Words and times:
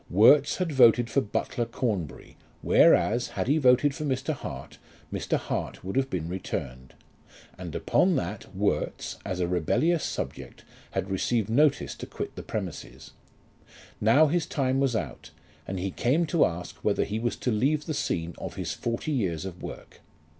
Worts 0.09 0.55
had 0.55 0.71
voted 0.71 1.11
for 1.11 1.21
Butler 1.21 1.67
Cornbury, 1.67 2.35
whereas, 2.63 3.27
had 3.27 3.47
he 3.47 3.59
voted 3.59 3.93
for 3.93 4.03
Mr. 4.03 4.33
Hart, 4.33 4.79
Mr. 5.13 5.37
Hart 5.37 5.83
would 5.83 5.95
have 5.95 6.09
been 6.09 6.27
returned; 6.27 6.95
and, 7.55 7.75
upon 7.75 8.15
that, 8.15 8.55
Worts, 8.55 9.19
as 9.23 9.39
a 9.39 9.47
rebellious 9.47 10.03
subject, 10.03 10.65
had 10.93 11.11
received 11.11 11.51
notice 11.51 11.93
to 11.93 12.07
quit 12.07 12.35
the 12.35 12.41
premises. 12.41 13.11
Now 14.01 14.25
his 14.25 14.47
time 14.47 14.79
was 14.79 14.95
out, 14.95 15.29
and 15.67 15.79
he 15.79 15.91
came 15.91 16.25
to 16.33 16.45
ask 16.45 16.77
whether 16.77 17.03
he 17.03 17.19
was 17.19 17.35
to 17.35 17.51
leave 17.51 17.85
the 17.85 17.93
scene 17.93 18.33
of 18.39 18.55
his 18.55 18.73
forty 18.73 19.11
years 19.11 19.45
of 19.45 19.61
work. 19.61 20.01